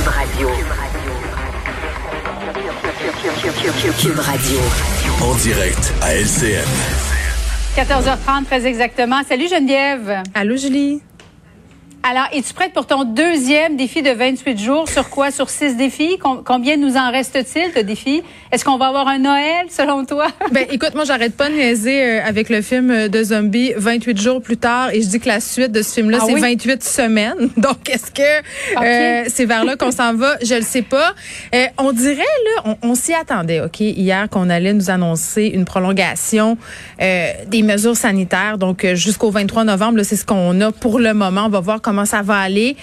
[0.00, 0.48] Cube Radio.
[3.98, 4.58] Cube Radio.
[5.20, 6.64] En direct à LCN.
[7.76, 9.20] 14h30, très exactement.
[9.28, 10.22] Salut Geneviève.
[10.34, 11.02] Allô, Julie?
[12.02, 14.88] Alors, es-tu prête pour ton deuxième défi de 28 jours?
[14.88, 15.30] Sur quoi?
[15.30, 16.16] Sur six défis?
[16.16, 18.22] Com- combien nous en reste-t-il de défis?
[18.50, 20.28] Est-ce qu'on va avoir un Noël, selon toi?
[20.50, 24.18] Ben, écoute, moi, j'arrête pas de niaiser euh, avec le film euh, de zombie 28
[24.18, 26.40] jours plus tard et je dis que la suite de ce film-là, Ah c'est oui?
[26.40, 27.50] 28 semaines.
[27.58, 28.22] Donc, est-ce que
[28.82, 30.36] euh, c'est vers là qu'on s'en va?
[30.42, 31.12] Je le sais pas.
[31.54, 32.16] Euh, on dirait,
[32.56, 36.56] là, on, on s'y attendait, OK, hier qu'on allait nous annoncer une prolongation
[37.02, 38.56] euh, des mesures sanitaires.
[38.56, 41.44] Donc, jusqu'au 23 novembre, c'est ce qu'on a pour le moment.
[41.44, 42.76] On va voir comment ça va aller.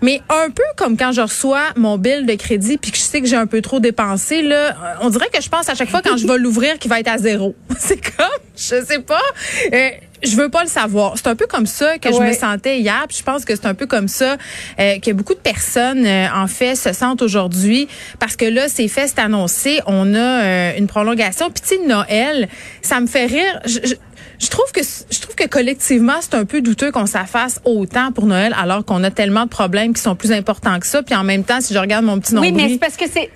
[0.00, 3.20] Mais un peu comme quand je reçois mon bill de crédit puis que je sais
[3.20, 6.00] que j'ai un peu trop dépensé, là, on dirait que je pense à chaque fois
[6.00, 7.54] quand je vais l'ouvrir qu'il va être à zéro.
[7.78, 9.20] C'est comme, je sais pas.
[9.72, 9.90] Euh,
[10.24, 11.14] je veux pas le savoir.
[11.16, 13.04] C'est un peu comme ça que je me sentais hier.
[13.08, 14.36] Puis je pense que c'est un peu comme ça
[14.80, 17.88] euh, que beaucoup de personnes, euh, en fait, se sentent aujourd'hui.
[18.18, 19.80] Parce que là, c'est fait, c'est annoncé.
[19.86, 21.50] On a euh, une prolongation.
[21.50, 22.48] Puis tu sais, Noël,
[22.82, 23.60] ça me fait rire.
[23.66, 23.94] Je, je-
[24.40, 28.26] je trouve que je trouve que collectivement c'est un peu douteux qu'on s'affasse autant pour
[28.26, 31.22] Noël alors qu'on a tellement de problèmes qui sont plus importants que ça puis en
[31.22, 33.30] même temps si je regarde mon petit Oui, nombril mais c'est parce que c'est.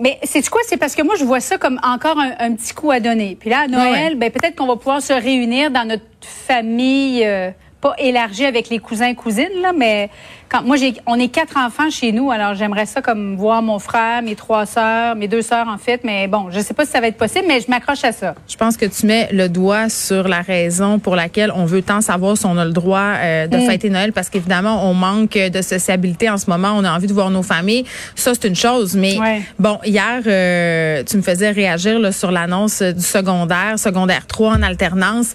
[0.00, 0.60] Mais c'est quoi?
[0.66, 3.36] C'est parce que moi, je vois ça comme encore un, un petit coup à donner.
[3.38, 4.14] Puis là, à Noël, ouais.
[4.14, 7.50] ben, peut-être qu'on va pouvoir se réunir dans notre famille, euh,
[7.82, 10.08] pas élargie avec les cousins et cousines, là, mais
[10.48, 13.78] quand moi, j'ai, on est quatre enfants chez nous, alors j'aimerais ça comme voir mon
[13.80, 16.92] frère, mes trois sœurs, mes deux sœurs, en fait, mais bon, je sais pas si
[16.92, 18.34] ça va être possible, mais je m'accroche à ça.
[18.48, 22.00] Je pense que tu mets le doigt sur la raison pour laquelle on veut tant
[22.00, 23.66] savoir si on a le droit euh, de Mm.
[23.66, 27.12] fêter Noël parce qu'évidemment on manque de sociabilité en ce moment, on a envie de
[27.12, 27.84] voir nos familles.
[28.14, 29.42] Ça c'est une chose, mais Ouais.
[29.58, 34.62] bon hier euh, tu me faisais réagir là, sur l'annonce du secondaire, secondaire 3 en
[34.62, 35.34] alternance.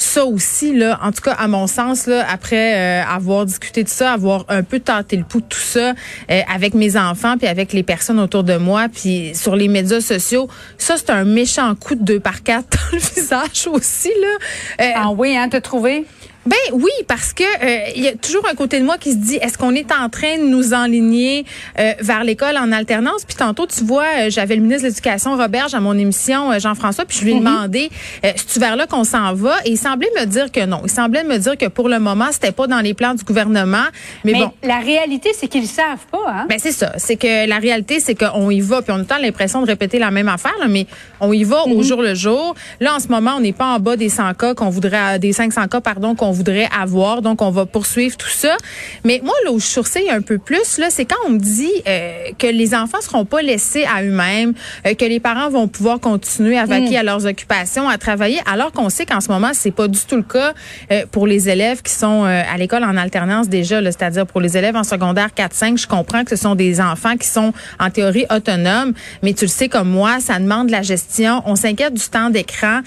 [0.00, 3.88] Ça aussi, là, en tout cas, à mon sens, là, après euh, avoir discuté de
[3.88, 5.92] ça, avoir un peu tenté le pouls de tout ça
[6.30, 10.00] euh, avec mes enfants puis avec les personnes autour de moi, puis sur les médias
[10.00, 14.84] sociaux, ça, c'est un méchant coup de deux par quatre dans le visage aussi, là.
[14.84, 16.06] Euh, Ah oui, hein, t'as trouvé?
[16.48, 19.16] Ben oui, parce que euh, il y a toujours un côté de moi qui se
[19.16, 21.44] dit est-ce qu'on est en train de nous enligner
[21.78, 23.26] euh, vers l'école en alternance?
[23.26, 26.58] Puis tantôt tu vois, euh, j'avais le ministre de l'Éducation Roberge à mon émission euh,
[26.58, 27.90] Jean-François, puis je lui ai demandé
[28.24, 29.56] euh, c'est vers là qu'on s'en va?
[29.66, 30.80] Et il semblait me dire que non.
[30.84, 33.84] Il semblait me dire que pour le moment, c'était pas dans les plans du gouvernement,
[34.24, 34.52] mais, Mais bon.
[34.62, 36.46] la réalité, c'est qu'ils savent pas, hein?
[36.48, 39.18] Ben c'est ça, c'est que la réalité c'est qu'on y va puis on a tant
[39.18, 40.86] l'impression de répéter la même affaire là, mais
[41.20, 42.54] on y va au jour le jour.
[42.80, 45.34] Là en ce moment, on n'est pas en bas des 100 cas qu'on voudrait des
[45.34, 48.56] 500 cas pardon qu'on voudrait avoir, donc on va poursuivre tout ça.
[49.04, 51.70] Mais moi là où je sourcille un peu plus là, c'est quand on me dit
[51.86, 54.54] euh, que les enfants seront pas laissés à eux-mêmes,
[54.86, 58.72] euh, que les parents vont pouvoir continuer à vaquer à leurs occupations, à travailler alors
[58.72, 60.52] qu'on sait qu'en ce moment, c'est pas du tout le cas
[60.92, 64.56] euh, pour les élèves qui sont à l'école en alternance déjà, là, c'est-à-dire pour les
[64.56, 68.26] élèves en secondaire 4-5, je comprends que ce sont des enfants qui sont en théorie
[68.30, 71.42] autonomes, mais tu le sais comme moi, ça demande de la gestion.
[71.46, 72.80] On s'inquiète du temps d'écran.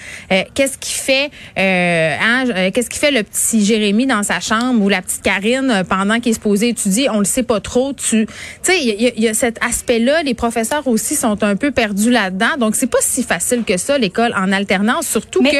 [0.54, 5.02] Qu'est-ce qui fait, hein, qu'est-ce qui fait le petit Jérémy dans sa chambre ou la
[5.02, 7.08] petite Karine euh, pendant qu'il est supposé étudier?
[7.10, 7.92] On le sait pas trop.
[7.92, 8.26] Tu,
[8.62, 10.22] sais, il y, a- il y a cet aspect-là.
[10.22, 12.56] Les professeurs aussi sont un peu perdus là-dedans.
[12.58, 15.56] Donc c'est pas si facile que ça l'école en alternance, surtout Mais que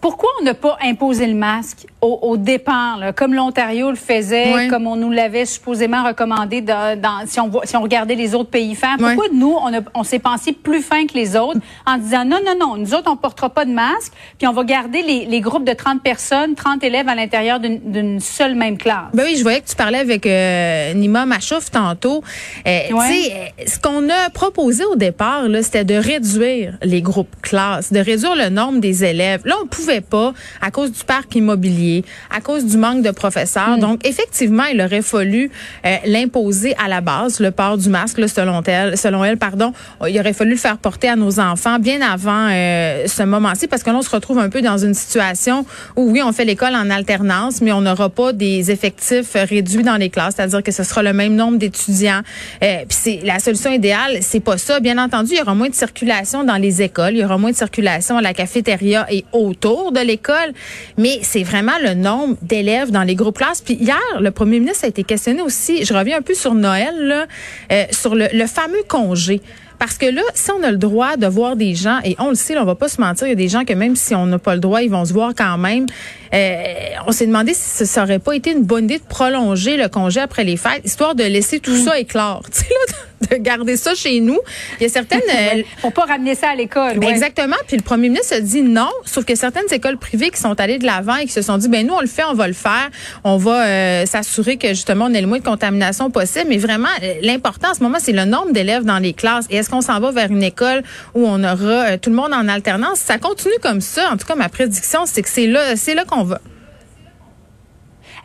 [0.00, 4.52] pourquoi on n'a pas imposé le masque au, au départ, là, comme l'Ontario le faisait,
[4.70, 8.34] comme on nous l'avait supposément recommandé dans, dans- si, on, voit- si on regardait les
[8.34, 8.96] autres pays faire?
[8.98, 9.54] Pourquoi nous,
[9.94, 13.10] on, s'est pensé plus fin que les autres en disant non, non, non, nous autres,
[13.10, 16.54] on portera pas de masque, puis on va garder les, les groupes de 30 personnes,
[16.54, 19.10] 30 élèves à l'intérieur d'une seule même classe?
[19.12, 22.22] Ben oui, je voyais que tu parlais avec euh, Nima Machouf tantôt.
[22.66, 23.06] Euh, Ouais.
[23.08, 27.92] Tu sais, euh, ce qu'on a proposé au départ, c'était de réduire les groupes classes,
[27.92, 29.42] de réduire le nombre des élèves.
[29.44, 33.76] Là, on pouvait pas à cause du parc immobilier, à cause du manque de professeurs.
[33.76, 33.80] Hmm.
[33.80, 35.50] Donc, effectivement, il aurait fallu
[35.84, 39.72] euh, l'imposer à la base, le port du masque, là, selon elle, selon elle, pardon.
[40.08, 43.82] Il aurait fallu le faire porter à nos enfants bien avant euh, ce moment-ci, parce
[43.82, 45.64] que là, on se retrouve un peu dans une situation
[45.96, 49.96] où oui, on fait l'école en alternance, mais on n'aura pas des effectifs réduits dans
[49.96, 52.20] les classes, c'est-à-dire que ce sera le même nombre d'étudiants.
[52.62, 54.80] Euh, Puis c'est la solution idéale, c'est pas ça.
[54.80, 57.50] Bien entendu, il y aura moins de circulation dans les écoles, il y aura moins
[57.50, 60.52] de circulation à la cafétéria et autour de l'école,
[60.98, 63.62] mais c'est vraiment le nombre d'élèves dans les groupes classes.
[63.62, 65.84] Puis hier, le premier ministre a été questionné aussi.
[65.84, 67.26] Je reviens un peu sur Noël, là,
[67.72, 69.40] euh, sur le, le fameux congé.
[69.80, 72.34] Parce que là, si on a le droit de voir des gens, et on le
[72.34, 74.14] sait, là, on va pas se mentir, il y a des gens que même si
[74.14, 75.86] on n'a pas le droit, ils vont se voir quand même.
[76.34, 76.64] Euh,
[77.06, 80.20] on s'est demandé si ça aurait pas été une bonne idée de prolonger le congé
[80.20, 82.42] après les fêtes, histoire de laisser tout ça éclore.
[82.52, 84.38] Tu sais, là, de de garder ça chez nous.
[84.78, 85.20] Il y a certaines...
[85.34, 87.02] euh, Pour pas ramener ça à l'école.
[87.04, 87.56] Exactement.
[87.66, 90.78] Puis le premier ministre a dit non, sauf que certaines écoles privées qui sont allées
[90.78, 92.54] de l'avant et qui se sont dit, ben nous, on le fait, on va le
[92.54, 92.90] faire.
[93.24, 96.46] On va euh, s'assurer que justement, on ait le moins de contamination possible.
[96.48, 99.46] Mais vraiment, euh, l'important en ce moment, c'est le nombre d'élèves dans les classes.
[99.50, 100.82] Et est-ce qu'on s'en va vers une école
[101.14, 102.98] où on aura tout le monde en alternance?
[102.98, 104.10] Ça continue comme ça.
[104.12, 106.40] En tout cas, ma prédiction, c'est que c'est là, c'est là qu'on va.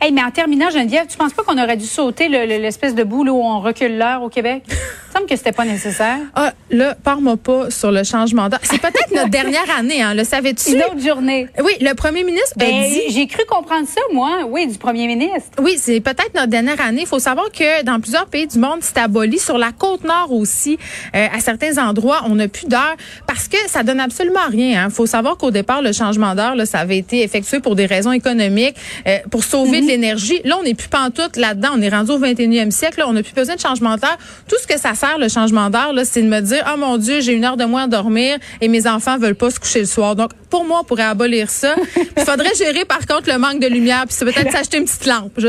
[0.00, 3.30] Hey, mais en terminant, Geneviève, tu penses pas qu'on aurait dû sauter l'espèce de boule
[3.30, 4.64] où on recule l'heure au Québec?
[5.16, 6.18] Semble que c'était pas nécessaire.
[6.34, 8.60] Ah, là, parle-moi pas sur le changement d'heure.
[8.62, 10.72] C'est peut-être notre dernière année, hein, le savais-tu?
[10.72, 11.48] Une autre journée.
[11.64, 13.00] Oui, le premier ministre ben, dit...
[13.08, 15.52] J'ai cru comprendre ça, moi, oui, du premier ministre.
[15.58, 17.02] Oui, c'est peut-être notre dernière année.
[17.02, 19.38] Il faut savoir que dans plusieurs pays du monde, c'est aboli.
[19.38, 20.78] Sur la côte nord aussi,
[21.14, 22.96] euh, à certains endroits, on n'a plus d'heure
[23.26, 24.68] parce que ça donne absolument rien.
[24.68, 24.90] Il hein.
[24.90, 28.76] faut savoir qu'au départ, le changement d'heure, ça avait été effectué pour des raisons économiques,
[29.06, 30.42] euh, pour sauver de l'énergie.
[30.44, 31.70] Là, on n'est plus pantoute là-dedans.
[31.74, 32.98] On est rendu au 21e siècle.
[32.98, 34.18] Là, on n'a plus besoin de changement d'heure.
[34.46, 37.20] Tout ce que ça sert, le changement d'heure, c'est de me dire, oh mon Dieu,
[37.20, 39.86] j'ai une heure de moins à dormir et mes enfants veulent pas se coucher le
[39.86, 40.16] soir.
[40.16, 41.74] Donc, pour moi, on pourrait abolir ça.
[42.16, 44.04] Il faudrait gérer, par contre, le manque de lumière.
[44.08, 45.38] Puis peut-être s'acheter une petite lampe.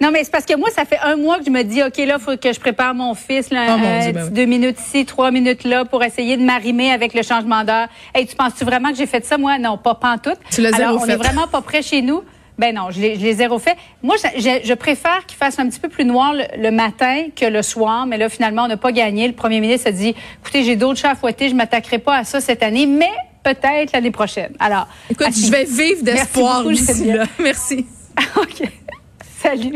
[0.00, 1.96] Non, mais c'est parce que moi, ça fait un mois que je me dis, OK,
[1.98, 5.06] là, il faut que je prépare mon fils, là, oh, euh, ben deux minutes ici,
[5.06, 7.88] trois minutes là, pour essayer de m'arrimer avec le changement d'heure.
[8.14, 9.38] Hey, tu penses-tu vraiment que j'ai fait ça?
[9.38, 10.38] Moi, non, pas pantoute.
[10.50, 11.12] Tu l'as Alors, on fait.
[11.12, 12.22] est vraiment pas près chez nous.
[12.58, 13.76] Ben non, je l'ai, zéro fait.
[14.02, 17.62] Moi, je, je, préfère qu'il fasse un petit peu plus noir le, matin que le
[17.62, 19.26] soir, mais là, finalement, on n'a pas gagné.
[19.28, 22.24] Le premier ministre a dit, écoutez, j'ai d'autres chats à fouetter, je m'attaquerai pas à
[22.24, 23.10] ça cette année, mais
[23.42, 24.54] peut-être l'année prochaine.
[24.58, 27.24] Alors, écoute, je vais vivre d'espoir Merci là.
[27.38, 27.86] Merci.
[28.36, 28.68] OK.
[29.42, 29.74] Salut.